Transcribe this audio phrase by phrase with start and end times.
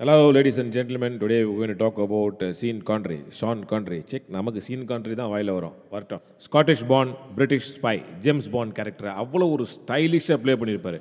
[0.00, 1.12] Hello, ladies and gentlemen.
[1.22, 3.16] Today we're going to talk about uh, Sean Connery.
[3.36, 4.00] Sean Connery.
[4.10, 5.76] செக் நமக்கு Sean Connery தான் வாயில் வரும்.
[5.92, 6.22] வரட்டும்.
[6.46, 10.98] Scottish Bond British spy James Bond character அவ்வளோ ஒரு ஸ்டைலிஷாக ப்ளே பண்ணியிருப்பாரு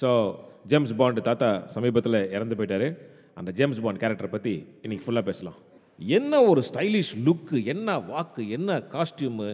[0.00, 0.08] ஸோ
[0.72, 2.88] ஜேம்ஸ் பாண்ட் தாத்தா சமீபத்தில் இறந்து போயிட்டாரு.
[3.40, 4.54] அந்த ஜேம்ஸ் பாண்ட் கேரக்டரை பற்றி
[4.84, 5.58] இன்றைக்கி ஃபுல்லாக பேசலாம்.
[6.18, 9.50] என்ன ஒரு ஸ்டைலிஷ் லுக்கு என்ன வாக்கு என்ன காஸ்டியூமு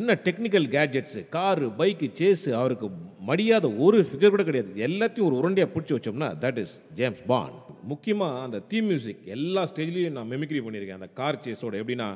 [0.00, 2.88] என்ன technical gadgets car bike chase அவருக்கு
[3.32, 4.72] மடியாத ஒரு ஃபிகர் கூட கிடையாது.
[4.90, 7.58] எல்லாத்தையும் ஒரு உருண்டையாக பிடிச்சி வச்சோம்னா தட் இஸ் ஜேம்ஸ் பாண்ட்
[7.92, 11.00] முக்கியமாக அந்த தீம் மியூசிக் எல்லா ஸ்டேஜ்லேயும் நான் மெமிக்ரி பண்ணியிருக்கேன்.
[11.00, 12.08] அந்த கார் சேஸோட எப்படின்னா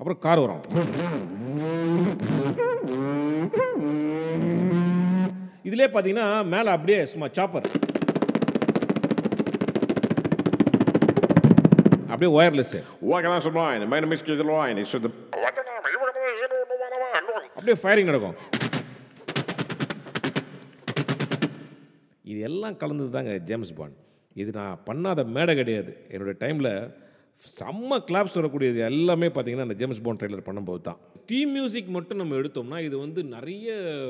[0.00, 0.64] அப்புறம் கார் வரும்.
[5.68, 7.68] இதிலே பார்த்தீங்கன்னா மேலே அப்படியே சும்மா சாப்பர்
[12.22, 13.78] அப்படியே supply?
[13.84, 14.44] My name is Mr.
[14.46, 14.76] Line.
[14.76, 15.12] He said the
[17.56, 18.36] அப்படியே ஃபயரிங் நடக்கும்
[22.24, 23.96] இது எல்லாம் கலந்தது தாங்க ஜேம்ஸ் பாண்ட்
[24.36, 26.70] இது நான் பண்ணாத மேடை கிடையாது என்னோடய டைமில்
[27.52, 32.36] செம்ம கிளாப்ஸ் வரக்கூடியது எல்லாமே பார்த்தீங்கன்னா அந்த ஜேம்ஸ் பாண்ட் ட்ரெய்லர் பண்ணும்போது தான் தீம் மியூசிக் மட்டும் நம்ம
[32.40, 33.68] எடுத்தோம்னா இது வந்து நிறைய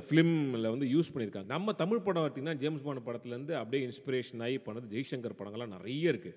[0.08, 4.92] ஃபிலிமில் வந்து யூஸ் பண்ணியிருக்காங்க நம்ம தமிழ் படம் பார்த்தீங்கன்னா ஜேம்ஸ் பாண்ட் படத்துலேருந்து அப்படியே இன்ஸ்பிரேஷன் ஆகி பண்ணது
[4.94, 6.36] ஜெய்சங்கர் படங்கள்லாம் நிறைய இருக்குது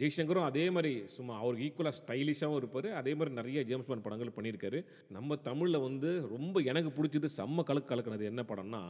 [0.00, 2.88] ஜெய்சங்கரும் அதே மாதிரி சும்மா அவருக்கு ஈக்குவலாக ஸ்டைலிஷாகவும் இருப்பார்.
[3.00, 4.80] அதே மாதிரி நிறைய ஜேம்ஸ் பாண்ட் படங்கள் பண்ணியிருக்காரு.
[5.16, 8.82] நம்ம தமிழில் வந்து ரொம்ப எனக்கு பிடிச்சது செம்ம கலக்கு கலக்குனது என்ன படம்னா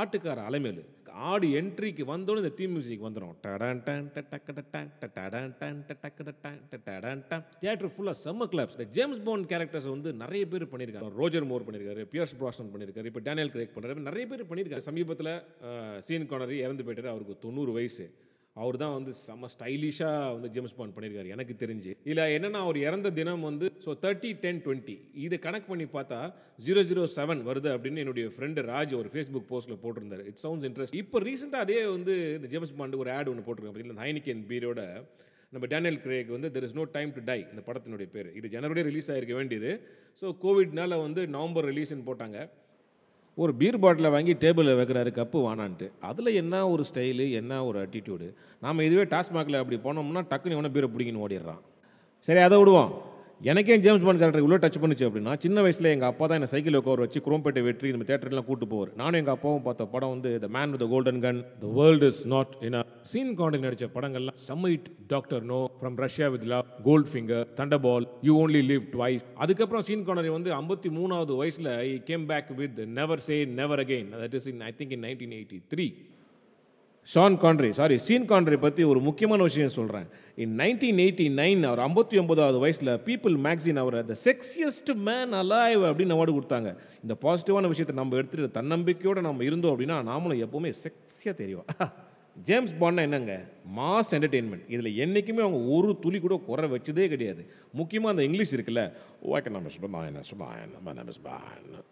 [0.00, 0.82] ஆட்டுக்கார அலைமேலு.
[1.28, 5.98] ஆடு என்ட்ரிக்கு வந்தோடனே இந்த தீம் மியூசிக் வந்துடும் டடான் டன் டக்கட டன் டடான் டன் டேன்
[6.70, 7.44] ட டடான் டான்.
[7.62, 11.12] தியேட்டர் ஃபுல்லாக செம்ம கிளப்ஸ் இந்த ஜேம்ஸ் பாண்ட் கேரக்டர்ஸ் வந்து நிறைய பேர் பண்ணியிருக்காங்க.
[11.22, 15.32] ரோஜர் மோர் பண்ணியிருக்காரு பியர்ஸ் ப்ராசன் பண்ணியிருக்காரு இப்போ டேனியல் கிரேக் பண்ணுறாரு நிறைய பேர் பண்ணியிருக்காரு சமீபத்தில்
[16.08, 17.14] சீன் கானரி இறந்து போயிட்டார்.
[17.14, 18.06] அவருக்கு தொண்ணூறு வயசு.
[18.56, 21.90] அவர் தான் வந்து செம்ம ஸ்டைலிஷாக வந்து ஜேம்ஸ் பாண்ட் பண்ணியிருக்காரு எனக்கு தெரிஞ்சு.
[22.08, 26.18] இதில் என்னென்னா அவர் இறந்த தினம் வந்து ஸோ தேர்ட்டி டென் டுவெண்ட்டி இதை கணக்கு பண்ணி பார்த்தா
[26.66, 30.24] ஜீரோ ஜீரோ செவன் வருது அப்படின்னு என்னுடைய ஃப்ரெண்டு ராஜ் ஒரு ஃபேஸ்புக் போஸ்ட்டில் போட்டிருந்தார்.
[30.30, 34.06] இட் சவுண்ட்ஸ் இன்ட்ரெஸ்ட் இப்போ ரீசெண்டாக அதே வந்து இந்த ஜேம்ஸ் பாண்டு ஒரு ஆட் ஒன்று போட்டிருக்காங்க பார்த்தீங்கன்னா
[34.06, 34.82] ஹைனிகன் பீரோட
[35.54, 38.28] நம்ம டேனியல் கிரேக் வந்து there is no time to die இந்த படத்தினுடைய பேர்.
[38.38, 39.70] இது ஜனவரியே ரிலீஸ் ஆகிருக்க வேண்டியது.
[40.20, 42.38] ஸோ கோவிட்னால வந்து நவம்பர் ரிலீஸ்ன்னு போட்டாங்க.
[43.42, 45.86] ஒரு பீர் பாட்டிலை வாங்கி டேபிளில் வைக்கிறாரு கப்பு வானான்ட்டு.
[46.08, 48.26] அதில் என்ன ஒரு ஸ்டைலு என்ன ஒரு அட்டிடியூடு
[48.64, 51.62] நாம் இதுவே டாஸ்மாகில் அப்படி போனோம்னா டக்குன்னு இவனை பீரை பிடிக்கின்னு ஓடிடுறான்.
[52.26, 52.90] சரி அதை விடுவோம்.
[53.40, 56.74] எனக்கே ஜேம்ஸ் பாண்ட் கேரக்டர் இவ்வளோ டச் பண்ணுச்சு அப்படின்னா சின்ன வயசில் எங்கள் அப்பா தான் என்னை சைக்கிள்
[56.78, 58.90] உட்கார வச்சு குரோம்பேட்டை வெற்றி நம்ம தேட்டர்லாம் கூட்டு போவார்.
[58.96, 62.52] நானும் எங்கள் அப்பாவும் பார்த்த படம் வந்து the man with golden gun the world is not
[62.60, 66.68] in Sean Connery நடித்த படங்கள்லாம் submit doctor no from Russia with love
[67.12, 72.26] Goldfinger Thunderball you only live twice அதுக்கப்புறம் சீன் கானரி வந்து ஐம்பத்தி மூணாவது வயசில் I came
[72.26, 75.88] back with never say never again that is in I think in nineteen eighty three
[77.06, 81.80] Sean Connery sorry Sean Connery பற்றி ஒரு முக்கியமான விஷயம் சொல்கிறேன் இன் நைன்டீன் எயிட்டி நைன் அவர்
[81.80, 86.70] ஐம்பத்தி ஒன்பதாவது வயசில் பீப்புள் மேக்சின் அவர் த செக்ஸியஸ்ட் மேன் அலைவ் அப்படின்னு அவார்டு கொடுத்தாங்க
[87.02, 91.66] இந்த பாசிட்டிவான விஷயத்தை நம்ம எடுத்துகிட்டு தன்னம்பிக்கையோடு நம்ம இருந்தோம் அப்படின்னா நாமளும் எப்போவுமே செக்ஸியாக தெரியும்
[92.36, 93.34] ஜேம்ஸ் பாண்ட்னா என்னங்க
[93.76, 98.84] மாஸ் என்டர்டெயின்மெண்ட் இதில் என்றைக்குமே அவங்க ஒரு துளி கூட குறை வச்சதே கிடையாது முக்கியமாக அந்த இங்கிலீஷ் இருக்குல்ல
[99.30, 99.70] ஓகே நம்ம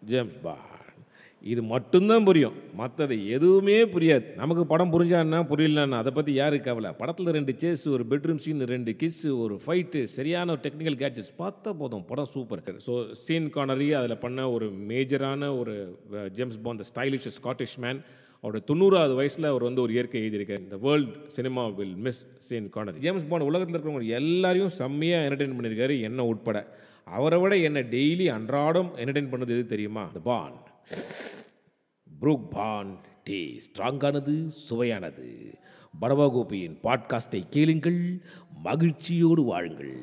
[0.05, 0.88] ஜேம்ஸ் பாண்ட்
[1.41, 2.55] இது மட்டும்தான் புரியும்.
[2.79, 4.25] மற்றது எதுவுமே புரியாது.
[4.39, 6.89] நமக்கு படம் புரிஞ்சான்னா புரியலன்னா அதை பற்றி யாரு கவலை?
[7.01, 11.73] படத்தில் ரெண்டு சேஸ் ஒரு பெட்ரூம் சீன் ரெண்டு கிஸ்ஸு ஒரு ஃபைட்டு சரியான ஒரு டெக்னிக்கல் கேட்ஜெட்ஸ் பார்த்தா
[11.81, 12.05] போதும்.
[12.11, 12.95] படம் சூப்பர் ஸோ
[13.25, 15.75] சீன் கானரி அதில் பண்ண ஒரு மேஜரான ஒரு
[16.39, 18.01] James Bond stylish Scottish man
[18.43, 20.63] அவரோட தொண்ணூறாவது வயசில் அவர் வந்து ஒரு இயற்கை எழுதியிருக்கார்.
[20.65, 25.95] இந்த world cinema will miss Sean Connery James Bond உலகத்தில் இருக்கிறவங்க எல்லாரையும் செம்மையாக என்டர்டெயின் பண்ணியிருக்காரு
[26.09, 26.59] என்ன உட்பட.
[27.17, 30.03] அவரை விட என்னை டெய்லி அன்றாடம் என்டர்டெயின் பண்ணது எது தெரியுமா?
[30.17, 30.65] The Bond
[32.21, 35.53] Brooke Bond tea ஸ்ட்ராங்கானது சுவையானது.
[36.01, 38.21] படவா கோபியின் பாட்காஸ்டை கேளுங்கள்
[38.63, 40.01] மகிழ்ச்சியோடு வாழுங்கள்.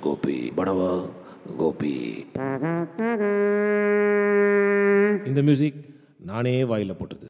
[0.00, 1.08] கோபி படவா
[1.56, 2.26] கோபி
[5.24, 7.20] இந்த மியூசிக் நானே வாயில் போட்டது.